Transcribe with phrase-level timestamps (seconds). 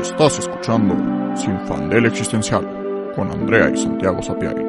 [0.00, 0.94] Estás escuchando
[1.36, 4.62] Sin Fandel Existencial con Andrea y Santiago Sapiari.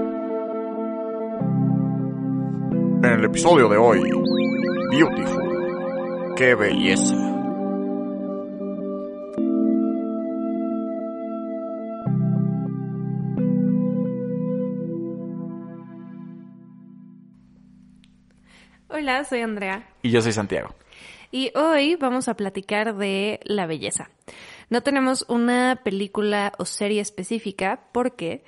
[3.04, 4.10] En el episodio de hoy,
[4.92, 6.34] Beautiful.
[6.38, 7.16] ¡Qué belleza!
[18.90, 19.88] Hola, soy Andrea.
[20.02, 20.74] Y yo soy Santiago.
[21.32, 24.10] Y hoy vamos a platicar de la belleza.
[24.70, 28.44] No tenemos una película o serie específica porque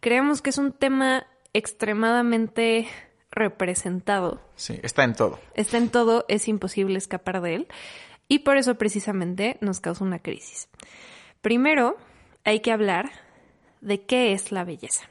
[0.00, 2.88] creemos que es un tema extremadamente
[3.30, 4.40] representado.
[4.56, 5.40] Sí, está en todo.
[5.54, 7.68] Está en todo, es imposible escapar de él.
[8.28, 10.68] Y por eso precisamente nos causa una crisis.
[11.40, 11.96] Primero,
[12.44, 13.10] hay que hablar
[13.80, 15.08] de qué es la belleza.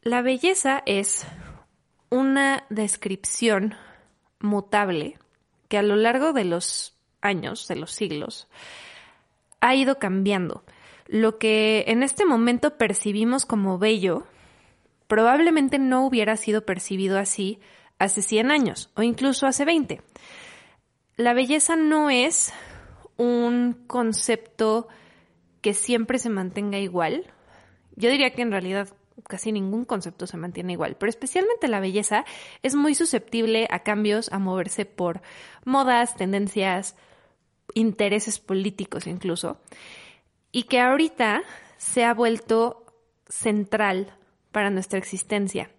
[0.00, 1.26] La belleza es
[2.08, 3.74] una descripción
[4.38, 5.18] mutable
[5.68, 8.48] que a lo largo de los años, de los siglos,
[9.60, 10.64] ha ido cambiando.
[11.06, 14.26] Lo que en este momento percibimos como bello
[15.06, 17.60] probablemente no hubiera sido percibido así
[17.98, 20.02] hace 100 años o incluso hace 20.
[21.16, 22.52] La belleza no es
[23.16, 24.88] un concepto
[25.60, 27.32] que siempre se mantenga igual.
[27.94, 28.88] Yo diría que en realidad
[29.26, 32.24] casi ningún concepto se mantiene igual, pero especialmente la belleza
[32.62, 35.22] es muy susceptible a cambios, a moverse por
[35.64, 36.96] modas, tendencias,
[37.74, 39.58] intereses políticos incluso,
[40.52, 41.42] y que ahorita
[41.76, 42.84] se ha vuelto
[43.28, 44.14] central
[44.52, 45.70] para nuestra existencia.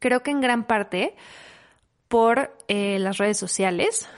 [0.00, 1.14] Creo que en gran parte
[2.08, 4.08] por eh, las redes sociales,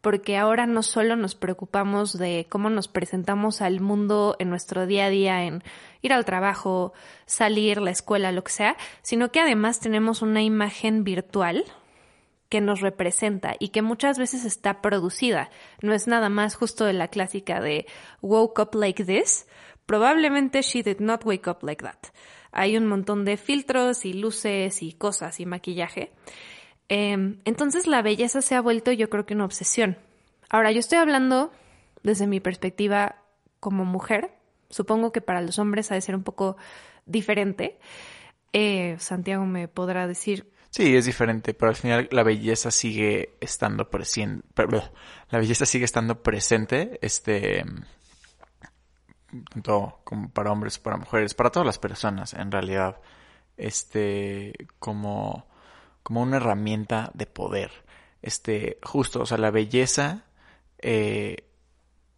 [0.00, 5.06] porque ahora no solo nos preocupamos de cómo nos presentamos al mundo en nuestro día
[5.06, 5.62] a día, en
[6.02, 6.92] ir al trabajo,
[7.26, 11.64] salir, la escuela, lo que sea, sino que además tenemos una imagen virtual
[12.48, 15.50] que nos representa y que muchas veces está producida.
[15.82, 17.86] No es nada más justo de la clásica de
[18.22, 19.46] woke up like this.
[19.86, 21.98] Probablemente she did not wake up like that.
[22.52, 26.12] Hay un montón de filtros y luces y cosas y maquillaje.
[26.88, 29.98] Em, entonces la belleza se ha vuelto yo creo que una obsesión.
[30.48, 31.50] Ahora, yo estoy hablando
[32.02, 33.16] desde mi perspectiva
[33.58, 34.30] como mujer.
[34.70, 36.56] Supongo que para los hombres ha de ser un poco
[37.04, 37.78] diferente.
[38.52, 40.52] Eh, Santiago me podrá decir.
[40.76, 44.46] Sí, es diferente, pero al final la belleza sigue estando presente.
[45.30, 47.64] La belleza sigue estando presente, este,
[49.48, 53.00] tanto como para hombres, para mujeres, para todas las personas, en realidad,
[53.56, 55.46] este, como
[56.02, 57.70] como una herramienta de poder.
[58.20, 60.24] Este, justo, o sea, la belleza
[60.78, 61.48] eh,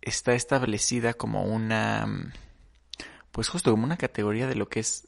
[0.03, 2.33] está establecida como una,
[3.31, 5.08] pues justo como una categoría de lo que es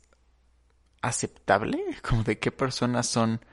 [1.02, 3.44] aceptable, como de qué personas son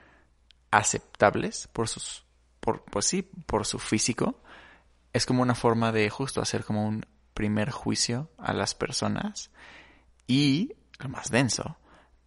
[0.71, 2.25] aceptables por sus,
[2.59, 4.41] por, pues sí, por su físico.
[5.13, 9.51] Es como una forma de justo hacer como un primer juicio a las personas
[10.27, 11.77] y, lo más denso,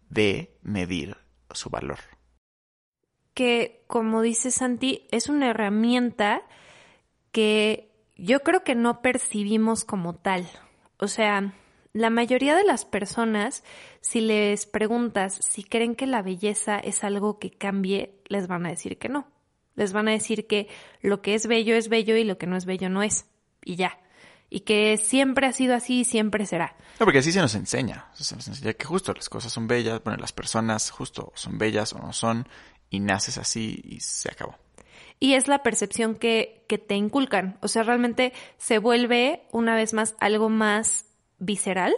[0.09, 1.17] de medir
[1.53, 1.99] su valor
[3.33, 6.43] que, como dice Santi, es una herramienta
[7.31, 10.47] que yo creo que no percibimos como tal.
[10.97, 11.53] O sea,
[11.93, 13.63] la mayoría de las personas,
[13.99, 18.69] si les preguntas si creen que la belleza es algo que cambie, les van a
[18.69, 19.27] decir que no.
[19.75, 20.67] Les van a decir que
[21.01, 23.25] lo que es bello es bello y lo que no es bello no es.
[23.63, 23.99] Y ya.
[24.49, 26.75] Y que siempre ha sido así y siempre será.
[26.99, 28.09] No, porque así se nos enseña.
[28.13, 31.93] Se nos enseña que justo las cosas son bellas, bueno, las personas justo son bellas
[31.93, 32.47] o no son,
[32.89, 34.55] y naces así y se acabó.
[35.19, 37.57] Y es la percepción que, que te inculcan.
[37.61, 41.05] O sea, realmente se vuelve una vez más algo más
[41.41, 41.93] visceral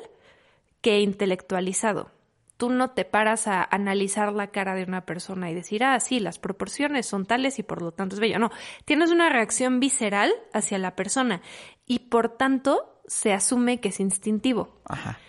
[0.82, 2.10] que intelectualizado.
[2.58, 6.20] Tú no te paras a analizar la cara de una persona y decir, ah, sí,
[6.20, 8.40] las proporciones son tales y por lo tanto es bello.
[8.40, 8.50] No,
[8.86, 11.42] tienes una reacción visceral hacia la persona
[11.86, 14.82] y por tanto se asume que es instintivo.
[14.86, 15.20] Ajá.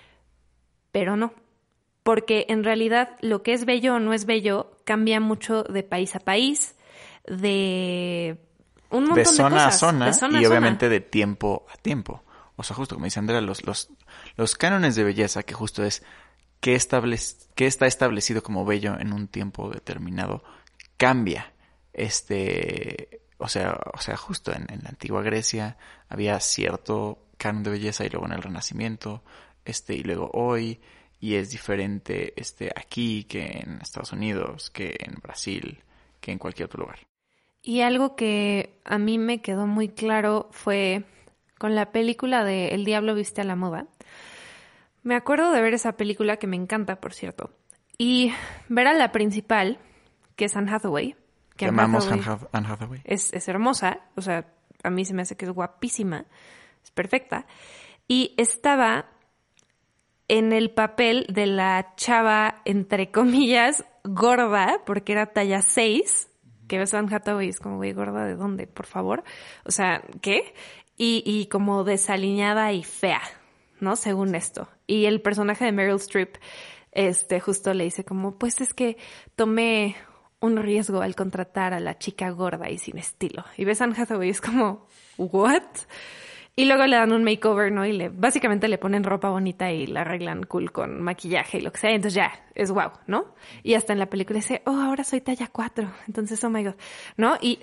[0.90, 1.34] Pero no
[2.04, 6.14] porque en realidad lo que es bello o no es bello cambia mucho de país
[6.14, 6.76] a país,
[7.26, 8.38] de
[8.90, 12.22] un montón de, zona a zona y obviamente de tiempo a tiempo.
[12.56, 13.90] O sea, justo como dice Andrea, los, los,
[14.36, 16.02] los cánones de belleza, que justo es
[16.60, 16.78] qué,
[17.54, 20.42] qué está establecido como bello en un tiempo determinado,
[20.96, 21.52] cambia.
[21.92, 25.76] Este, o sea, o sea, justo en, en la antigua Grecia
[26.08, 29.22] había cierto canon de belleza y luego en el Renacimiento,
[29.64, 30.80] este, y luego hoy,
[31.20, 35.82] y es diferente este, aquí que en Estados Unidos, que en Brasil,
[36.20, 37.00] que en cualquier otro lugar.
[37.62, 41.04] Y algo que a mí me quedó muy claro fue
[41.58, 43.86] con la película de El Diablo viste a la moda.
[45.02, 47.50] Me acuerdo de ver esa película que me encanta, por cierto,
[47.98, 48.32] y
[48.68, 49.78] ver a la principal,
[50.36, 51.16] que es Anne Hathaway.
[51.56, 53.00] Que Llamamos Anne Hathaway.
[53.04, 54.46] Es, es hermosa, o sea,
[54.82, 56.24] a mí se me hace que es guapísima,
[56.82, 57.46] es perfecta.
[58.08, 59.06] y estaba
[60.28, 66.30] en el papel de la chava, entre comillas, gorda, porque era talla 6,
[66.68, 68.66] que ves a Anne Hathaway es como, güey, gorda, ¿de dónde?
[68.66, 69.22] Por favor.
[69.64, 70.54] O sea, ¿qué?
[70.96, 73.22] Y, y como desaliñada y fea,
[73.80, 73.96] ¿no?
[73.96, 74.68] Según esto.
[74.86, 76.36] Y el personaje de Meryl Streep,
[76.92, 78.96] este, justo le dice como, pues es que
[79.34, 79.96] tomé
[80.40, 83.44] un riesgo al contratar a la chica gorda y sin estilo.
[83.56, 84.86] Y ves a Anne Hathaway es como,
[85.16, 85.62] ¿what?
[86.56, 87.84] Y luego le dan un makeover, ¿no?
[87.84, 91.72] Y le, básicamente le ponen ropa bonita y la arreglan cool con maquillaje y lo
[91.72, 91.90] que sea.
[91.90, 93.34] Entonces ya, es wow, ¿no?
[93.64, 95.90] Y hasta en la película dice, oh, ahora soy talla 4.
[96.06, 96.74] Entonces, oh my God,
[97.16, 97.36] ¿no?
[97.40, 97.58] Y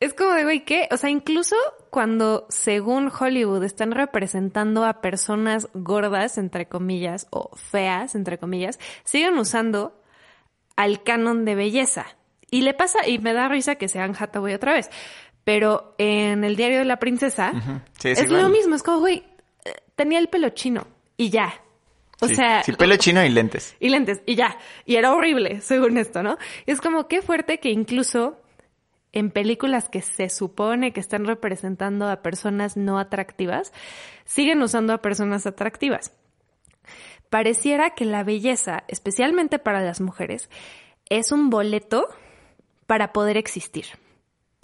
[0.00, 0.88] es como de, güey, ¿qué?
[0.90, 1.54] O sea, incluso
[1.90, 9.36] cuando, según Hollywood, están representando a personas gordas, entre comillas, o feas, entre comillas, siguen
[9.36, 10.00] usando
[10.74, 12.06] al canon de belleza.
[12.50, 14.88] Y le pasa, y me da risa que sean Hathaway otra vez.
[15.44, 17.52] Pero en el diario de la princesa
[18.02, 19.24] es, lo mismo, es como, güey,
[19.66, 20.86] eh, tenía el pelo chino
[21.18, 21.60] y ya.
[22.20, 22.62] O sea...
[22.62, 23.76] Sí, pelo chino y lentes.
[23.80, 24.56] Y lentes, y ya.
[24.86, 26.38] Y era horrible, según esto, ¿no?
[26.64, 28.38] Y es como, qué fuerte que incluso
[29.12, 33.72] en películas que se supone que están representando a personas no atractivas,
[34.24, 36.12] siguen usando a personas atractivas.
[37.28, 40.50] Pareciera que la belleza, especialmente para las mujeres,
[41.08, 42.08] es un boleto
[42.86, 43.86] para poder existir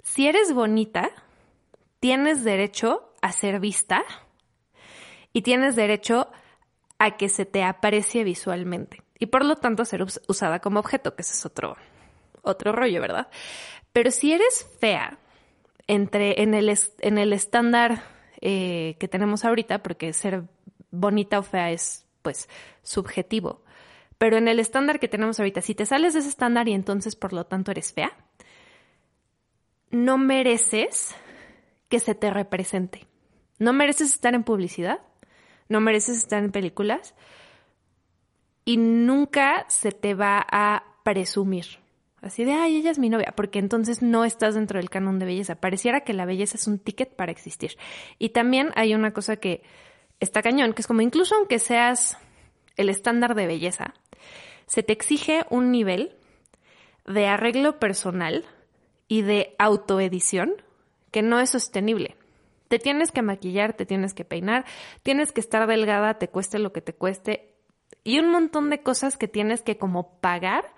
[0.07, 1.09] si eres bonita,
[1.99, 4.03] tienes derecho a ser vista
[5.33, 6.31] y tienes derecho
[6.97, 11.23] a que se te aprecie visualmente y por lo tanto ser usada como objeto, que
[11.23, 11.75] ese es otro,
[12.41, 13.27] otro rollo, ¿verdad?
[13.97, 15.17] Pero si eres fea
[15.87, 18.03] entre, en, el, en el estándar
[18.41, 20.43] eh, que tenemos ahorita, porque ser
[20.91, 22.47] bonita o fea es pues
[22.83, 23.63] subjetivo,
[24.19, 27.15] pero en el estándar que tenemos ahorita, si te sales de ese estándar y entonces
[27.15, 28.15] por lo tanto eres fea,
[29.89, 31.15] no mereces
[31.89, 33.07] que se te represente.
[33.57, 34.99] No mereces estar en publicidad,
[35.69, 37.15] no mereces estar en películas
[38.63, 41.86] y nunca se te va a presumir.
[42.21, 45.25] Así de, ay, ella es mi novia, porque entonces no estás dentro del canon de
[45.25, 45.55] belleza.
[45.55, 47.77] Pareciera que la belleza es un ticket para existir.
[48.17, 49.61] Y también hay una cosa que
[50.19, 52.17] está cañón, que es como incluso aunque seas
[52.75, 53.93] el estándar de belleza,
[54.65, 56.15] se te exige un nivel
[57.05, 58.45] de arreglo personal
[59.07, 60.53] y de autoedición
[61.11, 62.15] que no es sostenible.
[62.67, 64.65] Te tienes que maquillar, te tienes que peinar,
[65.03, 67.53] tienes que estar delgada, te cueste lo que te cueste,
[68.03, 70.73] y un montón de cosas que tienes que como pagar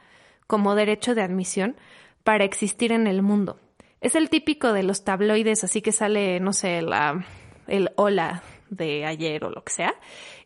[0.49, 1.75] como derecho de admisión
[2.23, 3.59] para existir en el mundo.
[4.01, 7.23] Es el típico de los tabloides, así que sale, no sé, la,
[7.67, 8.41] el hola
[8.71, 9.93] de ayer o lo que sea,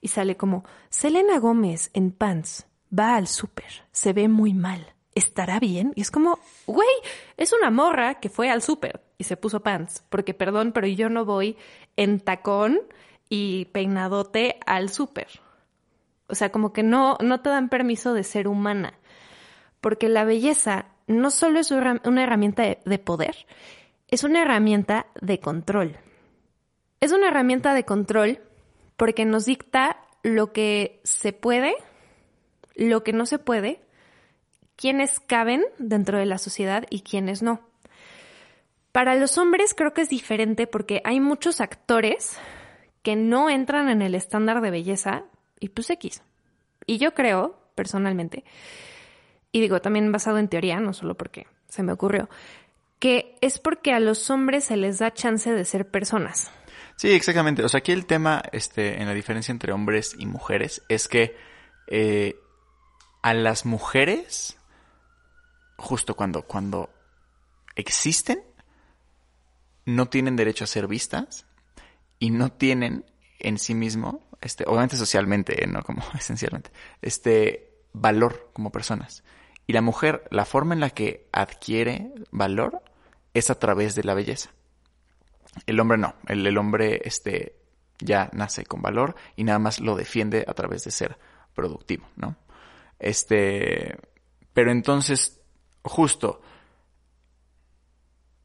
[0.02, 4.94] y sale como, Selena Gómez en pants, va al súper, se ve muy mal.
[5.16, 5.94] ¿estará bien?
[5.96, 6.90] Y es como, güey,
[7.38, 11.08] es una morra que fue al súper y se puso pants, porque perdón, pero yo
[11.08, 11.56] no voy
[11.98, 12.80] en tacón
[13.30, 15.28] y peinadote al súper.
[16.28, 18.98] O sea, como que no, no te dan permiso de ser humana,
[19.83, 23.35] porque la belleza no solo es una herramienta de poder,
[24.07, 25.97] es una herramienta de control.
[27.01, 28.39] Es una herramienta de control
[28.95, 31.75] porque nos dicta lo que se puede,
[32.75, 33.81] lo que no se puede,
[34.77, 37.59] quiénes caben dentro de la sociedad y quiénes no.
[38.94, 42.38] Para los hombres creo que es diferente porque hay muchos actores
[43.01, 45.25] que no entran en el estándar de belleza
[45.59, 46.21] y pues X.
[46.85, 48.45] Y yo creo, personalmente,
[49.54, 52.30] y digo también basado en teoría, no solo porque se me ocurrió,
[53.00, 56.52] que es porque a los hombres se les da chance de ser personas.
[56.98, 57.64] Sí, exactamente.
[57.64, 61.38] O sea, aquí el tema, este, en la diferencia entre hombres y mujeres, es que
[61.88, 62.36] eh,
[63.22, 64.57] a las mujeres
[65.78, 66.90] justo cuando, cuando
[67.76, 68.42] existen,
[69.86, 71.45] no tienen derecho a ser vistas
[72.19, 73.06] y no tienen
[73.40, 79.24] en sí mismo, este, obviamente socialmente, no como esencialmente, este valor como personas.
[79.66, 82.82] Y la mujer, la forma en la que adquiere valor
[83.34, 84.52] es a través de la belleza.
[85.66, 87.56] El hombre no, el, el hombre este,
[88.00, 91.18] ya nace con valor y nada más lo defiende a través de ser
[91.54, 92.36] productivo, ¿no?
[93.00, 93.98] Este,
[94.54, 95.40] pero entonces
[95.84, 96.42] justo,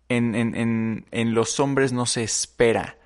[0.09, 2.99] en, en, en, los hombres no se espera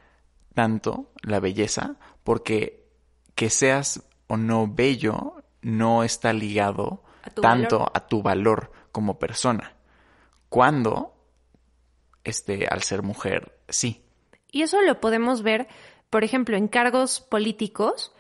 [0.55, 2.87] tanto la belleza, porque
[3.35, 9.75] que seas o no bello no está ligado tanto a tu valor como persona.
[10.49, 11.15] Cuando,
[12.25, 14.05] este, al ser mujer, sí.
[14.51, 15.69] Y eso lo podemos ver,
[16.11, 18.13] por ejemplo, en cargos políticos.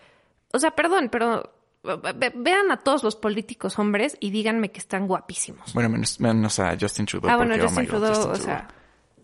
[0.52, 5.75] O sea, perdón, pero vean a todos los políticos hombres y díganme que están guapísimos.
[5.75, 7.30] Bueno, menos, a Justin Trudeau.
[7.30, 8.68] Ah, bueno, oh Justin, Trudeau, o sea,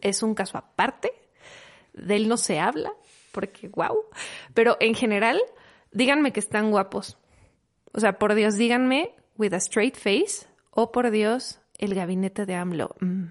[0.00, 1.12] es un caso aparte.
[1.92, 2.92] De él no se habla
[3.32, 4.04] porque wow.
[4.54, 5.40] Pero en general,
[5.92, 7.16] díganme que están guapos.
[7.92, 12.54] O sea, por Dios, díganme with a straight face o por Dios, el gabinete de
[12.56, 12.94] AMLO.
[13.00, 13.24] Mm.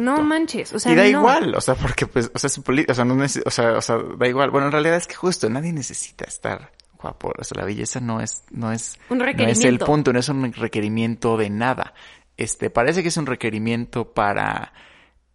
[0.00, 1.08] No manches, o sea, y da no.
[1.08, 3.98] igual, o sea, porque pues, o sea, su o sea, no o sea, o sea,
[4.18, 4.50] da igual.
[4.50, 8.20] Bueno, en realidad es que justo nadie necesita estar guapo, o sea, la belleza no
[8.20, 11.94] es, no es, Un no es el punto, no es un requerimiento de nada.
[12.36, 14.72] Este, parece que es un requerimiento para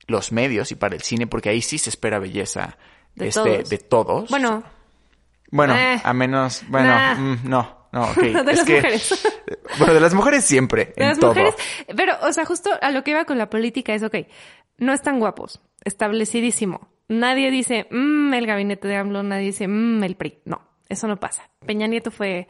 [0.08, 2.77] los medios y para el cine, porque ahí sí se espera belleza,
[3.15, 3.70] De este, todos.
[3.70, 4.29] de todos.
[4.29, 4.63] Bueno,
[5.51, 6.01] Bueno, Eh.
[6.03, 7.15] a menos, bueno, Nah.
[7.15, 8.18] mm, no, no, ok.
[8.22, 9.30] De es las que, mujeres.
[9.78, 11.30] bueno, de las mujeres siempre, de en las todo.
[11.30, 11.56] mujeres.
[11.96, 14.16] Pero, o sea, justo a lo que iba con la política es, ok,
[14.80, 16.90] no están guapos, establecidísimo.
[17.08, 20.40] Nadie dice, mmm, el gabinete de AMLO, nadie dice, mmm, el PRI.
[20.46, 21.50] No, eso no pasa.
[21.66, 22.48] Peña Nieto fue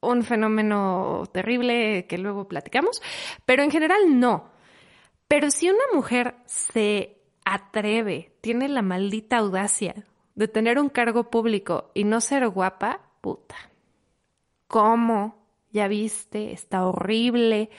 [0.00, 3.02] un fenómeno terrible que luego platicamos,
[3.44, 4.50] pero en general no.
[5.28, 9.94] Pero si una mujer se atreve, tiene la maldita audacia
[10.34, 13.56] de tener un cargo público y no ser guapa, puta.
[14.74, 15.36] ¿Cómo?
[15.70, 17.70] Ya viste, está horrible.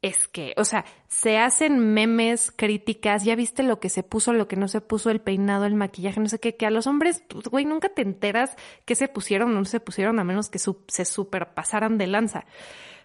[0.00, 4.48] Es que, o sea, se hacen memes, críticas, ya viste lo que se puso, lo
[4.48, 7.22] que no se puso, el peinado, el maquillaje, no sé qué, que a los hombres,
[7.28, 11.04] pues, güey, nunca te enteras qué se pusieron no se pusieron, a menos que se
[11.04, 12.46] superpasaran de lanza.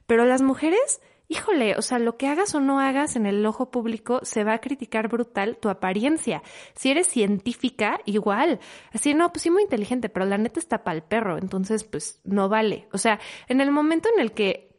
[0.07, 3.69] Pero las mujeres, híjole, o sea, lo que hagas o no hagas en el ojo
[3.69, 6.41] público se va a criticar brutal tu apariencia.
[6.73, 8.59] Si eres científica, igual.
[8.91, 12.49] Así, no, pues sí, muy inteligente, pero la neta está pa'l perro, entonces, pues no
[12.49, 12.87] vale.
[12.91, 14.75] O sea, en el momento en el que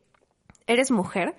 [0.66, 1.36] eres mujer,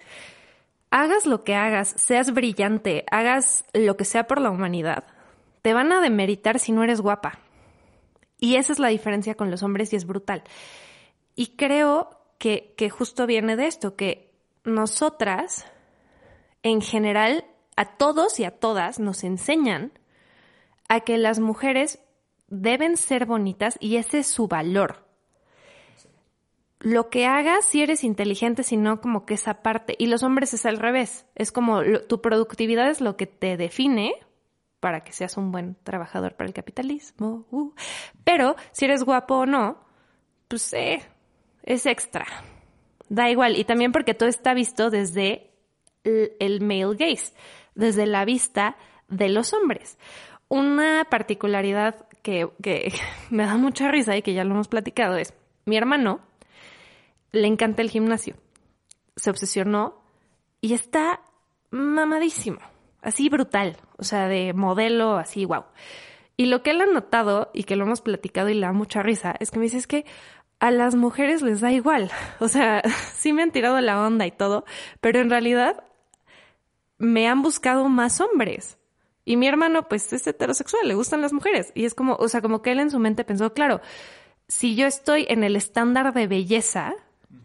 [0.92, 5.06] hagas lo que hagas, seas brillante, hagas lo que sea por la humanidad,
[5.62, 7.40] te van a demeritar si no eres guapa.
[8.40, 10.44] Y esa es la diferencia con los hombres y es brutal.
[11.36, 14.31] Y creo que, que justo viene de esto, que
[14.64, 15.66] nosotras,
[16.64, 19.92] en general, a todos y a todas nos enseñan
[20.90, 22.00] a que las mujeres
[22.48, 25.08] deben ser bonitas y ese es su valor.
[26.80, 29.96] Lo que hagas, si eres inteligente, si no, como que esa parte.
[30.00, 31.28] Y los hombres es al revés.
[31.36, 34.14] Es como tu productividad es lo que te define
[34.80, 37.46] para que seas un buen trabajador para el capitalismo.
[37.52, 37.72] uh.
[38.24, 39.78] Pero si eres guapo o no,
[40.48, 41.02] pues eh,
[41.64, 42.26] es extra.
[43.12, 43.58] Da igual.
[43.58, 45.52] Y también porque todo está visto desde
[46.06, 47.34] el, male gaze,
[47.76, 48.78] desde la vista
[49.10, 49.98] de los hombres.
[50.48, 52.94] Una particularidad que, que
[53.30, 55.34] me da mucha risa y que ya lo hemos platicado es,
[55.66, 56.22] mi hermano
[57.34, 58.36] le encanta el gimnasio,
[59.18, 60.02] se obsesionó
[60.62, 61.20] y está
[61.70, 62.60] mamadísimo,
[63.02, 65.66] así brutal, o sea, de modelo, así, wow.
[66.38, 69.04] Y lo que él ha notado y que lo hemos platicado y le da mucha
[69.04, 70.06] risa es que me dice es que
[70.62, 72.10] a las mujeres les da igual.
[72.40, 72.82] O sea,
[73.16, 74.64] sí me han tirado la onda y todo,
[75.02, 75.84] pero en realidad
[76.98, 78.78] me han buscado más hombres.
[79.26, 81.72] Y mi hermano, pues, es heterosexual, le gustan las mujeres.
[81.76, 83.82] Y es como, o sea, como que él en su mente pensó, claro,
[84.48, 86.94] si yo estoy en el estándar de belleza,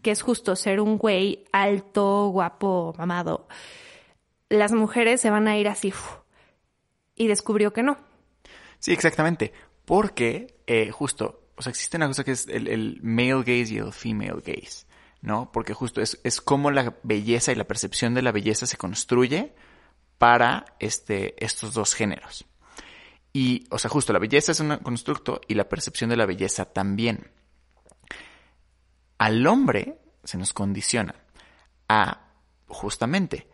[0.02, 3.46] que es justo ser un güey alto, guapo, mamado,
[4.48, 5.92] las mujeres se van a ir así.
[7.14, 7.96] Y descubrió que no.
[8.78, 9.52] Sí, exactamente.
[9.84, 13.92] Porque, eh, justo, o sea, existe una cosa que es el, male gaze y el
[13.92, 14.86] female gaze,
[15.22, 15.50] ¿no?
[15.52, 19.54] Porque justo es, es cómo la belleza y la percepción de la belleza se construye
[20.18, 22.46] para este, estos dos géneros.
[23.32, 26.64] Y, o sea, justo la belleza es un constructo y la percepción de la belleza
[26.64, 27.30] también.
[29.18, 31.14] Al hombre se nos condiciona
[31.88, 32.30] a,
[32.66, 33.48] justamente,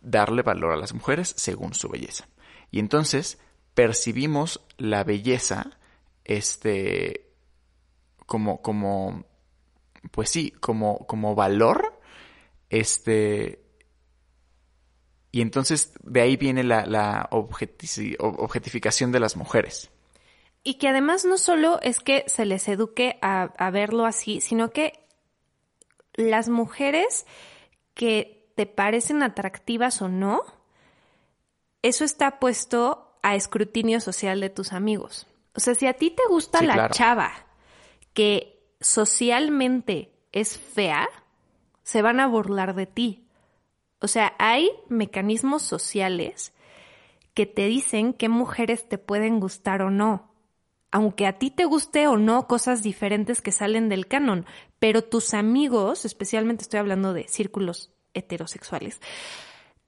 [0.00, 2.28] darle valor a las mujeres según su belleza.
[2.70, 3.38] Y entonces
[3.74, 5.78] percibimos la belleza,
[6.24, 7.27] este,
[8.28, 9.24] como, como,
[10.12, 11.98] pues sí, como, como valor,
[12.68, 13.64] este,
[15.32, 19.90] y entonces de ahí viene la, la objeti- objetificación de las mujeres.
[20.62, 24.72] Y que además no solo es que se les eduque a, a verlo así, sino
[24.72, 25.06] que
[26.12, 27.24] las mujeres
[27.94, 30.42] que te parecen atractivas o no,
[31.80, 35.26] eso está puesto a escrutinio social de tus amigos.
[35.54, 36.94] O sea, si a ti te gusta Sí, la claro.
[36.94, 37.47] chava
[38.18, 41.08] que socialmente es fea,
[41.84, 43.28] se van a burlar de ti.
[44.00, 46.52] O sea, hay mecanismos sociales
[47.32, 50.32] que te dicen qué mujeres te pueden gustar o no.
[50.90, 54.46] Aunque a ti te guste o no cosas diferentes que salen del canon,
[54.80, 59.00] pero tus amigos, especialmente estoy hablando de círculos heterosexuales,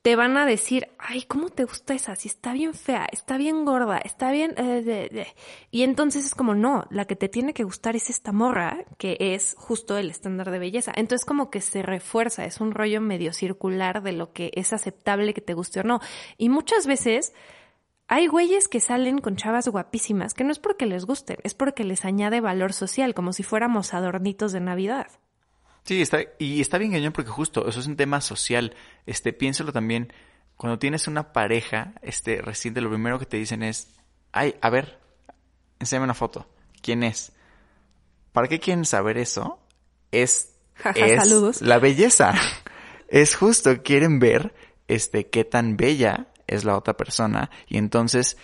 [0.02, 2.16] te van a decir, ay, ¿cómo te gusta esa?
[2.16, 4.54] Si está bien fea, está bien gorda, está bien...
[4.56, 5.26] eh, de- de".
[5.70, 9.16] Y entonces es como, no, la que te tiene que gustar es esta morra, que
[9.20, 10.92] es justo el estándar de belleza.
[10.96, 15.34] Entonces como que se refuerza, es un rollo medio circular de lo que es aceptable
[15.34, 16.00] que te guste o no.
[16.38, 17.32] Y muchas veces
[18.08, 21.84] Hay güeyes que salen con chavas guapísimas, que no es porque les gusten, es porque
[21.84, 25.06] les añade valor social, como si fuéramos adornitos de Navidad.
[25.84, 28.74] Sí, está, y está bien cañón porque justo eso es un tema social.
[29.06, 30.12] Este, piénsalo también,
[30.56, 33.94] cuando tienes una pareja, este, reciente, lo primero que te dicen es,
[34.32, 34.98] ay, a ver,
[35.78, 36.46] enséñame una foto.
[36.82, 37.32] ¿Quién es?
[38.32, 39.58] ¿Para qué quieren saber eso?
[40.12, 40.54] Es,
[40.94, 41.62] saludos.
[41.62, 42.34] la belleza.
[43.08, 44.54] es justo, quieren ver,
[44.88, 48.36] este, qué tan bella es la otra persona y entonces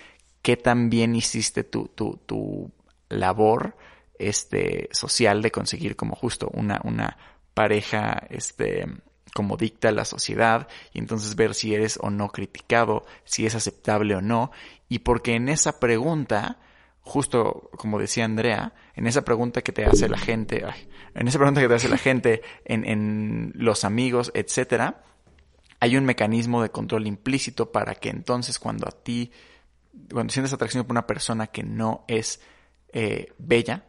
[0.43, 2.71] qué tan bien hiciste tu, tu, tu
[3.09, 3.77] labor,
[4.19, 7.17] este, social de conseguir como justo una, una
[7.55, 8.87] pareja, este,
[9.35, 14.15] como dicta la sociedad y entonces ver si eres o no criticado, si es aceptable
[14.15, 14.51] o no.
[14.89, 16.59] Y porque en esa pregunta
[17.07, 20.65] justo como decía Andrea, en esa pregunta que te hace la gente,
[21.15, 25.05] en esa pregunta que te hace la gente en, en los amigos, etcétera,
[25.79, 29.31] hay un mecanismo de control implícito para que entonces cuando a ti,
[30.13, 32.41] cuando sientes atracción por una persona que no es
[32.93, 33.85] eh, bella,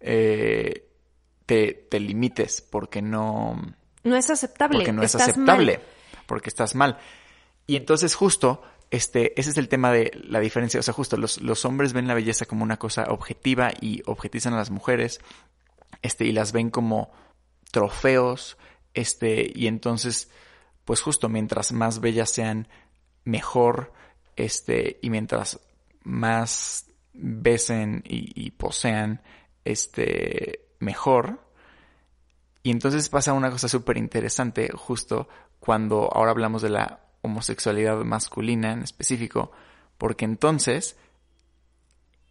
[0.00, 0.88] eh,
[1.46, 3.60] te, te, limites porque no...
[4.02, 4.78] No es aceptable.
[4.78, 5.80] Porque no es aceptable.
[6.26, 6.98] Porque estás mal.
[7.66, 10.80] Y entonces justo este, ese es el tema de la diferencia.
[10.80, 14.52] O sea, justo los, los hombres ven la belleza como una cosa objetiva y objetizan
[14.54, 15.20] a las mujeres,
[16.02, 17.12] este, y las ven como
[17.70, 18.58] trofeos,
[18.94, 20.30] este, y entonces,
[20.84, 22.66] pues justo mientras más bellas sean,
[23.24, 23.92] mejor,
[24.34, 25.60] este, y mientras
[26.02, 29.22] más besen y, y posean,
[29.64, 31.40] este, mejor.
[32.62, 38.72] Y entonces pasa una cosa súper interesante justo cuando ahora hablamos de la homosexualidad masculina
[38.72, 39.52] en específico,
[39.98, 40.96] porque entonces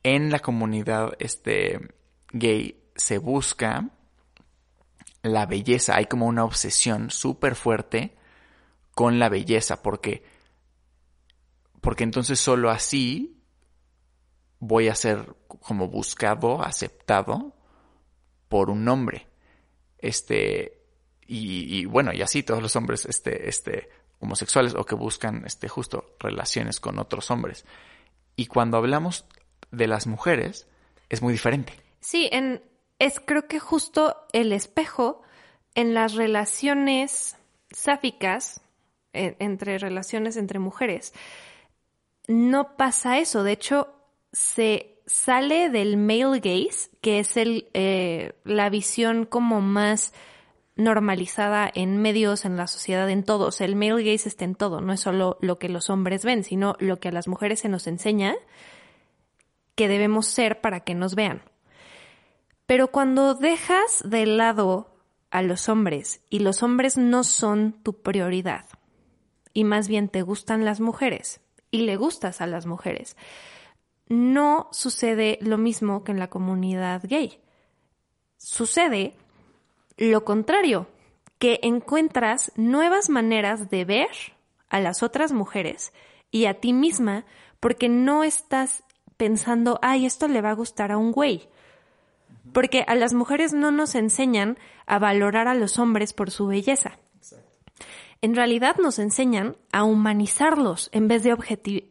[0.03, 1.93] en la comunidad este,
[2.31, 3.89] gay se busca
[5.21, 8.15] la belleza, hay como una obsesión súper fuerte
[8.93, 10.23] con la belleza, porque,
[11.81, 13.38] porque entonces solo así
[14.59, 17.53] voy a ser como buscado, aceptado
[18.47, 19.27] por un hombre.
[19.97, 20.81] Este,
[21.25, 26.15] y, bueno, y así todos los hombres, este, este, homosexuales o que buscan este justo
[26.19, 27.65] relaciones con otros hombres.
[28.35, 29.25] Y cuando hablamos
[29.71, 30.67] de las mujeres
[31.09, 31.73] es muy diferente.
[31.99, 32.63] Sí, en,
[32.97, 35.21] es creo que justo el espejo
[35.75, 37.37] en las relaciones
[37.71, 38.61] sáficas,
[39.13, 41.13] entre relaciones entre mujeres,
[42.27, 43.43] no pasa eso.
[43.43, 43.98] De hecho,
[44.31, 50.13] se sale del male gaze, que es el, eh, la visión como más
[50.75, 53.59] normalizada en medios, en la sociedad, en todos.
[53.61, 56.75] el male gaze está en todo, no es solo lo que los hombres ven, sino
[56.79, 58.35] lo que a las mujeres se nos enseña
[59.75, 61.41] que debemos ser para que nos vean.
[62.65, 64.95] Pero cuando dejas de lado
[65.31, 68.65] a los hombres y los hombres no son tu prioridad
[69.53, 73.17] y más bien te gustan las mujeres y le gustas a las mujeres,
[74.09, 77.39] no sucede lo mismo que en la comunidad gay.
[78.37, 79.15] Sucede
[79.97, 80.87] lo contrario,
[81.37, 84.09] que encuentras nuevas maneras de ver
[84.69, 85.93] a las otras mujeres
[86.31, 87.25] y a ti misma
[87.59, 88.83] porque no estás
[89.17, 91.49] pensando, ay, esto le va a gustar a un güey.
[92.53, 96.97] Porque a las mujeres no nos enseñan a valorar a los hombres por su belleza.
[98.21, 101.33] En realidad nos enseñan a humanizarlos en vez de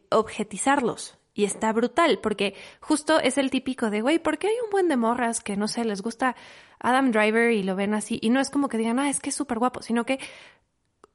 [0.09, 1.18] objetizarlos.
[1.39, 4.89] Y está brutal, porque justo es el típico de, güey, ¿por qué hay un buen
[4.89, 6.35] de morras que, no sé, les gusta
[6.81, 8.19] Adam Driver y lo ven así?
[8.21, 10.19] Y no es como que digan, ah, es que es súper guapo, sino que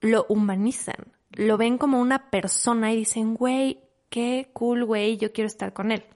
[0.01, 5.47] lo humanizan, lo ven como una persona y dicen, güey, qué cool, güey, yo quiero
[5.47, 6.07] estar con él.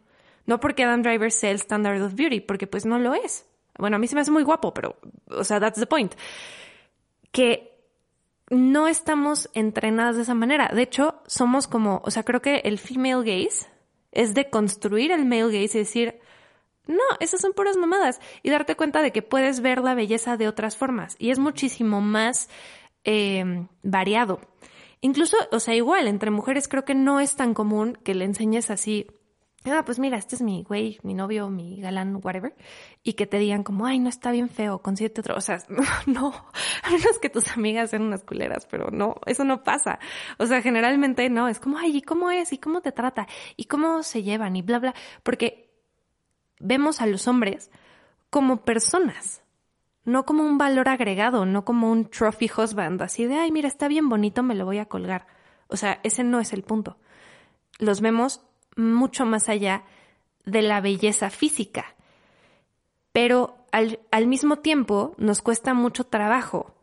[0.46, 3.44] No porque Adam Driver sea el standard of beauty, porque pues no lo es.
[3.76, 6.14] Bueno, a mí se me hace muy guapo, pero, o sea, that's the point.
[7.30, 7.78] Que
[8.48, 10.70] no estamos entrenadas de esa manera.
[10.72, 13.66] De hecho, somos como, o sea, creo que el female gaze
[14.12, 16.20] es de construir el male gaze y decir,
[16.86, 18.20] no, esas son puras mamadas.
[18.42, 21.16] Y darte cuenta de que puedes ver la belleza de otras formas.
[21.18, 22.48] Y es muchísimo más
[23.04, 24.40] eh, variado.
[25.00, 28.70] Incluso, o sea, igual, entre mujeres creo que no es tan común que le enseñes
[28.70, 29.06] así
[29.64, 32.54] ah, pues mira, este es mi güey, mi novio, mi galán, whatever,
[33.02, 35.36] y que te digan como, ay, no está bien feo, consíguete otro.
[35.36, 35.58] O sea,
[36.06, 36.32] no,
[36.82, 39.98] a menos que tus amigas sean unas culeras, pero no, eso no pasa.
[40.38, 42.52] O sea, generalmente no, es como, ay, ¿y cómo es?
[42.52, 43.26] ¿Y cómo te trata?
[43.56, 44.56] ¿Y cómo se llevan?
[44.56, 44.94] Y bla, bla.
[45.22, 45.68] Porque
[46.60, 47.70] vemos a los hombres
[48.30, 49.42] como personas.
[50.04, 53.88] No como un valor agregado, no como un trophy husband, así de, ay, mira, está
[53.88, 55.26] bien bonito, me lo voy a colgar.
[55.68, 56.96] O sea, ese no es el punto.
[57.78, 58.47] Los vemos
[58.78, 59.84] mucho más allá
[60.44, 61.94] de la belleza física.
[63.12, 66.74] Pero al, al mismo tiempo nos cuesta mucho trabajo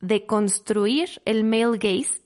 [0.00, 2.20] de construir el male gaze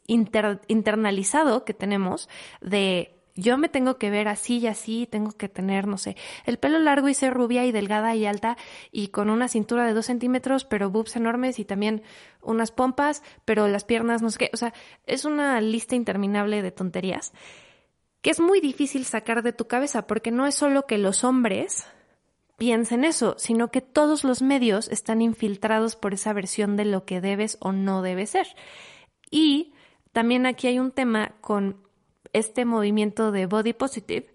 [0.69, 2.29] internalizado que tenemos
[2.61, 6.59] de yo me tengo que ver así y así, tengo que tener, no sé, el
[6.59, 8.59] pelo largo y ser rubia y delgada y alta
[8.91, 12.03] y con una cintura de dos centímetros, pero boobs enormes y también
[12.43, 14.51] unas pompas, pero las piernas, no sé qué.
[14.53, 14.75] O sea,
[15.07, 17.33] es una lista interminable de tonterías
[18.23, 21.87] que es muy difícil sacar de tu cabeza porque no es solo que los hombres
[22.59, 27.21] piensen eso, sino que todos los medios están infiltrados por esa versión de lo que
[27.23, 28.49] debes o no debes ser.
[29.31, 29.73] Y
[30.13, 31.83] también aquí hay un tema con
[32.33, 34.35] este movimiento de body positive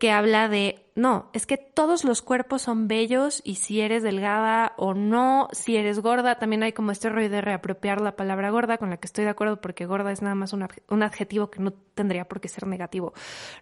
[0.00, 4.72] que habla de, no, es que todos los cuerpos son bellos y si eres delgada
[4.78, 8.78] o no, si eres gorda, también hay como este rollo de reapropiar la palabra gorda,
[8.78, 11.60] con la que estoy de acuerdo porque gorda es nada más un, un adjetivo que
[11.60, 13.12] no tendría por qué ser negativo,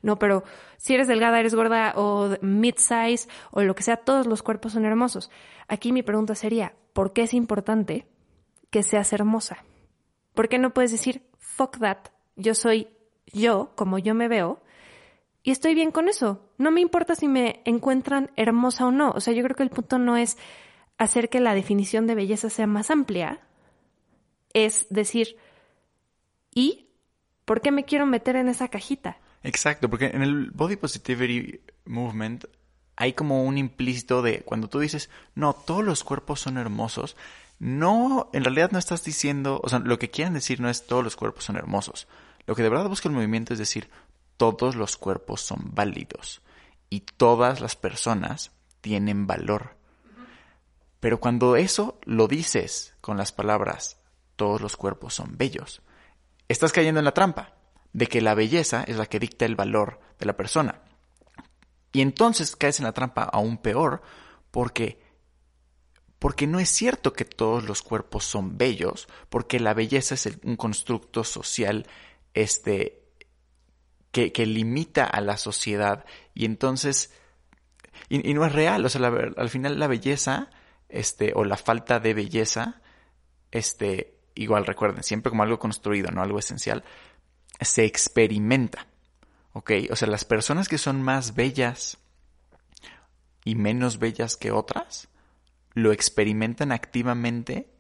[0.01, 0.44] no, pero
[0.77, 4.85] si eres delgada, eres gorda o mid-size o lo que sea, todos los cuerpos son
[4.85, 5.33] hermosos.
[5.66, 8.07] Aquí mi pregunta sería, ¿por qué es importante
[8.70, 9.64] que seas hermosa?
[10.35, 11.98] ¿Por qué no puedes decir, fuck that,
[12.37, 12.87] yo soy
[13.27, 14.62] yo, como yo me veo,
[15.48, 16.52] y estoy bien con eso.
[16.58, 19.12] No me importa si me encuentran hermosa o no.
[19.12, 20.37] O sea, yo creo que el punto no es
[20.98, 23.40] hacer que la definición de belleza sea más amplia.
[24.52, 25.38] Es decir,
[26.54, 26.90] ¿y
[27.46, 29.20] por qué me quiero meter en esa cajita?
[29.42, 32.44] Exacto, porque en el Body Positivity Movement
[32.96, 37.16] hay como un implícito de cuando tú dices, no, todos los cuerpos son hermosos,
[37.58, 41.02] no, en realidad no estás diciendo, o sea, lo que quieren decir no es todos
[41.02, 42.06] los cuerpos son hermosos.
[42.46, 43.88] Lo que de verdad busca el movimiento es decir,
[44.38, 46.40] todos los cuerpos son válidos
[46.88, 49.77] y todas las personas tienen valor.
[51.01, 53.98] Pero cuando eso lo dices con las palabras
[54.37, 55.83] todos los cuerpos son bellos,
[56.48, 57.57] estás cayendo en la trampa
[57.92, 60.83] de que la belleza es la que dicta el valor de la persona.
[61.92, 64.03] Y entonces caes en la trampa aún peor
[64.51, 65.07] porque
[66.18, 70.57] porque no es cierto que todos los cuerpos son bellos, porque la belleza es un
[70.57, 71.87] constructo social
[72.35, 73.07] este,
[74.33, 76.04] que, limita a la sociedad
[76.35, 77.12] y entonces,
[78.09, 80.50] y, no es real, o sea, al final la belleza,
[80.88, 82.81] este, o la falta de belleza,
[83.50, 86.85] este, igual recuerden, siempre como algo construido, no algo esencial,
[87.61, 88.87] se experimenta,
[89.52, 89.72] ¿ok?
[89.90, 91.98] O sea, las personas que son más bellas
[93.44, 95.09] y menos bellas que otras,
[95.74, 97.70] lo experimentan activamente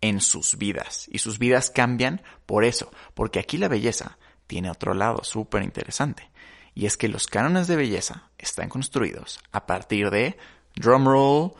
[0.00, 1.08] en sus vidas.
[1.10, 6.30] Y sus vidas cambian por eso, porque aquí la belleza tiene otro lado súper interesante.
[6.74, 10.36] Y es que los cánones de belleza están construidos a partir de,
[10.74, 11.52] drumroll,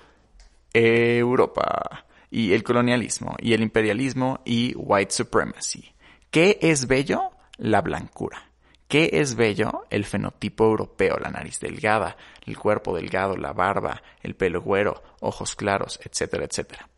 [0.72, 5.94] Europa, y el colonialismo, y el imperialismo, y white supremacy.
[6.30, 7.30] ¿Qué es bello?
[7.58, 8.50] La blancura.
[8.88, 9.84] ¿Qué es bello?
[9.88, 15.54] El fenotipo europeo, la nariz delgada, el cuerpo delgado, la barba, el pelo güero, ojos
[15.54, 16.88] claros, etcétera, etcétera.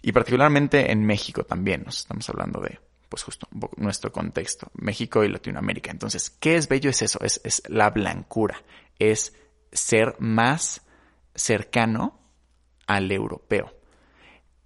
[0.00, 5.28] Y particularmente en México también, nos estamos hablando de, pues justo, nuestro contexto, México y
[5.28, 5.90] Latinoamérica.
[5.90, 6.90] Entonces, ¿qué es bello?
[6.90, 8.62] Es eso, es, es la blancura,
[8.98, 9.34] es
[9.72, 10.82] ser más
[11.34, 12.18] cercano
[12.86, 13.74] al europeo.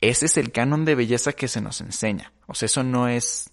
[0.00, 2.32] Ese es el canon de belleza que se nos enseña.
[2.46, 3.52] O sea, eso no es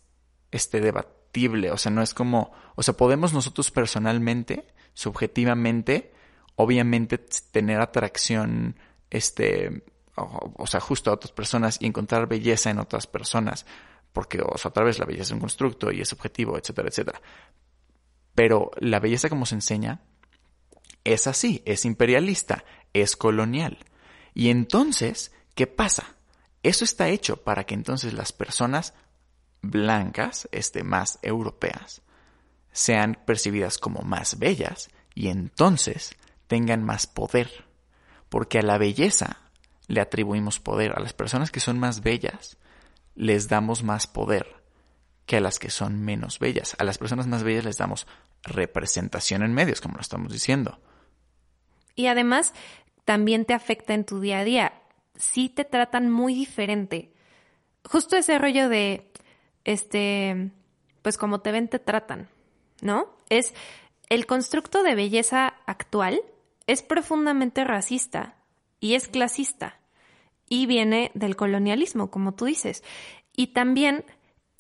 [0.52, 6.14] este debatible, o sea, no es como, o sea, podemos nosotros personalmente, subjetivamente,
[6.56, 9.84] obviamente tener atracción este
[10.18, 13.66] o, sea, justo a otras personas y encontrar belleza en otras personas,
[14.14, 17.22] porque, o sea, otra vez la belleza es un constructo y es objetivo, etcétera, etcétera.
[18.34, 20.02] Pero la belleza como se enseña
[21.04, 23.78] es así, es imperialista, es colonial.
[24.34, 26.16] Y entonces, ¿qué pasa?
[26.64, 28.94] Eso está hecho para que entonces las personas
[29.62, 32.02] blancas, este, más europeas,
[32.72, 36.16] sean percibidas como más bellas y entonces
[36.48, 37.66] tengan más poder.
[38.30, 39.38] Porque a la belleza
[39.88, 40.92] le atribuimos poder.
[40.96, 42.58] A las personas que son más bellas
[43.18, 44.64] les damos más poder
[45.26, 46.76] que a las que son menos bellas.
[46.80, 48.08] A las personas más bellas les damos
[48.44, 50.80] representación en medios, como lo estamos diciendo.
[51.96, 52.54] Y además,
[53.04, 54.74] también te afecta en tu día a día.
[55.16, 57.12] Sí te tratan muy diferente.
[57.84, 59.12] Justo ese rollo de,
[59.66, 60.52] este,
[61.02, 62.30] pues como te ven, te tratan,
[62.82, 63.10] ¿no?
[63.30, 63.54] Es
[64.10, 66.22] el constructo de belleza actual
[66.68, 68.36] es profundamente racista
[68.80, 69.80] y es clasista
[70.50, 72.84] y viene del colonialismo, como tú dices.
[73.36, 74.06] Y también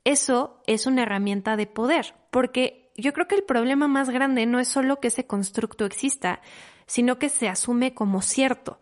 [0.04, 4.60] eso es una herramienta de poder, porque yo creo que el problema más grande no
[4.60, 6.41] es solo que ese constructo exista,
[6.86, 8.80] sino que se asume como cierto.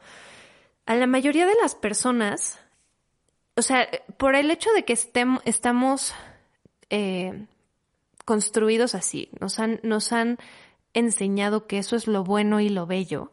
[0.85, 2.59] A la mayoría de las personas,
[3.55, 6.13] o sea, por el hecho de que estamos
[6.89, 7.45] eh,
[8.23, 10.37] construidos así, nos han, nos han
[10.93, 13.31] enseñado que eso es lo bueno y lo bello,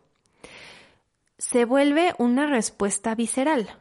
[1.42, 3.76] se vuelve una respuesta visceral.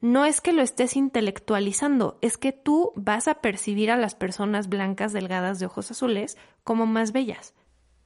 [0.00, 4.68] No es que lo estés intelectualizando, es que tú vas a percibir a las personas
[4.68, 7.52] blancas, delgadas, de ojos azules como más bellas.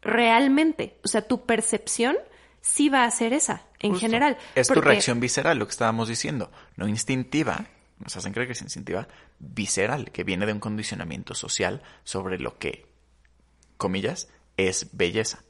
[0.01, 0.99] realmente.
[1.05, 2.17] O sea, tu percepción
[2.61, 4.07] sí va a ser esa, en Justo.
[4.07, 4.37] general.
[4.55, 6.51] Es tu reacción visceral, lo que estábamos diciendo.
[6.77, 7.67] No instintiva,
[7.99, 12.59] nos hacen creer que es instintiva, visceral, que viene de un condicionamiento social sobre lo
[12.59, 12.87] que,
[13.79, 15.43] comillas, es belleza.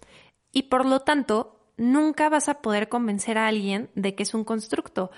[0.53, 4.45] Y por lo tanto, nunca vas a poder convencer a alguien de que es un
[4.45, 5.11] constructo.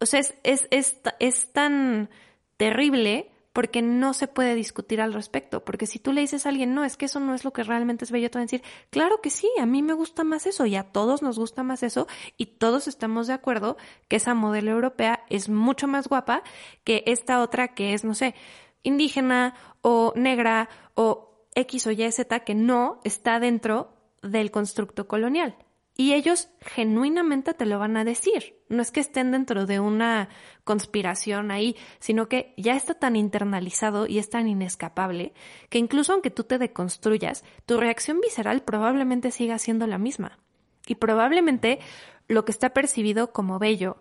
[0.00, 2.10] O sea, es, es, es, es tan
[2.56, 5.64] terrible porque no se puede discutir al respecto.
[5.64, 7.62] Porque si tú le dices a alguien, no, es que eso no es lo que
[7.62, 10.46] realmente es bello, te van a decir, claro que sí, a mí me gusta más
[10.46, 13.76] eso y a todos nos gusta más eso y todos estamos de acuerdo
[14.08, 16.42] que esa modelo europea es mucho más guapa
[16.84, 18.34] que esta otra que es, no sé,
[18.82, 25.56] indígena o negra o X o Y, Z que no está dentro del constructo colonial.
[26.02, 28.56] Y ellos genuinamente te lo van a decir.
[28.68, 30.30] No es que estén dentro de una
[30.64, 35.32] conspiración ahí, sino que ya está tan internalizado y es tan inescapable
[35.68, 40.40] que incluso aunque tú te deconstruyas, tu reacción visceral probablemente siga siendo la misma.
[40.88, 41.78] Y probablemente
[42.26, 43.98] lo que está percibido como bello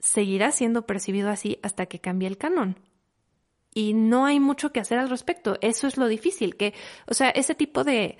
[0.00, 2.76] seguirá siendo percibido así hasta que cambie el canon
[3.72, 5.56] y no hay mucho que hacer al respecto.
[5.62, 6.74] Eso es lo difícil, que,
[7.06, 8.18] o sea, ese tipo de,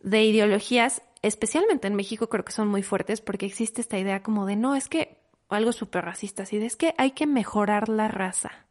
[0.00, 4.46] de ideologías, especialmente en México, creo que son muy fuertes porque existe esta idea como
[4.46, 8.08] de, no, es que, algo súper racista, así de, es que hay que mejorar la
[8.08, 8.66] raza.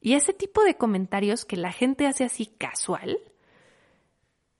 [0.00, 3.18] Y ese tipo de comentarios que la gente hace así casual,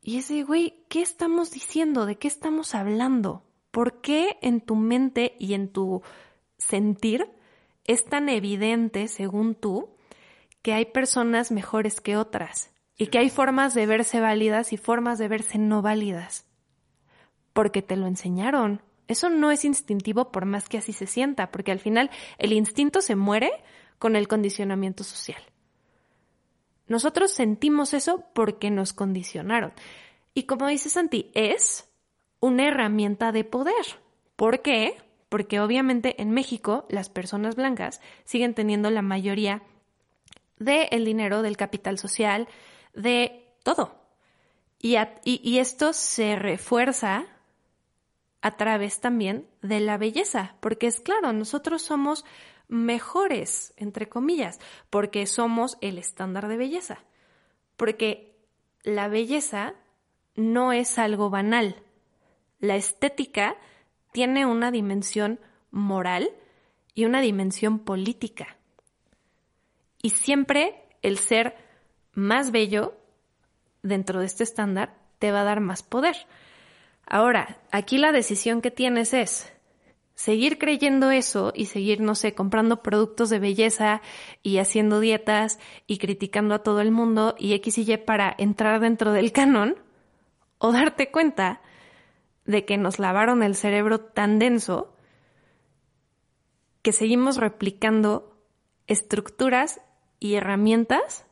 [0.03, 2.07] y ese, güey, ¿qué estamos diciendo?
[2.07, 3.45] ¿De qué estamos hablando?
[3.71, 6.03] ¿Por qué en tu mente y en tu
[6.57, 7.31] sentir
[7.85, 9.97] es tan evidente, según tú,
[10.63, 15.19] que hay personas mejores que otras y que hay formas de verse válidas y formas
[15.19, 16.50] de verse no válidas.
[17.53, 18.83] Porque te lo enseñaron.
[19.09, 23.01] Eso no es instintivo por más que así se sienta, porque al final el instinto
[23.01, 23.51] se muere
[23.99, 25.43] con el condicionamiento social.
[26.87, 29.73] Nosotros sentimos eso porque nos condicionaron.
[30.35, 31.89] Y como dice Santi, es
[32.41, 33.85] una herramienta de poder.
[34.37, 34.97] ¿Por qué?
[35.29, 39.63] Porque obviamente en México las personas blancas siguen teniendo la mayoría
[40.59, 42.49] del dinero, del capital social,
[42.95, 43.95] de todo.
[44.81, 47.27] Y esto se refuerza
[48.43, 52.25] a través también de la belleza, porque es claro, nosotros somos
[52.69, 57.05] mejores, entre comillas, porque somos el estándar de belleza,
[57.77, 58.37] porque
[58.83, 59.75] la belleza
[60.37, 61.83] no es algo banal.
[62.61, 63.57] La estética
[64.13, 66.31] tiene una dimensión moral
[66.95, 68.57] y una dimensión política.
[70.03, 71.57] Y siempre el ser
[72.13, 72.95] más bello
[73.83, 76.17] dentro de este estándar te va a dar más poder.
[77.11, 79.53] Ahora, aquí la decisión que tienes es
[80.15, 84.01] seguir creyendo eso y seguir, no sé, comprando productos de belleza
[84.45, 88.79] y haciendo dietas y criticando a todo el mundo y X y Y para entrar
[88.79, 89.75] dentro del canon,
[90.59, 91.61] o darte cuenta
[92.45, 94.95] de que nos lavaron el cerebro tan denso
[96.83, 98.37] que seguimos replicando
[98.87, 99.81] estructuras
[100.21, 101.27] y herramientas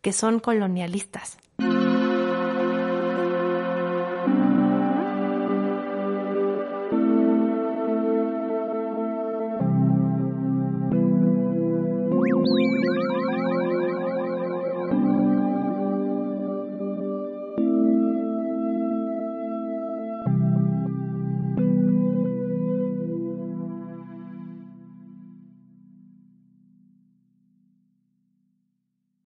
[0.00, 1.38] que son colonialistas.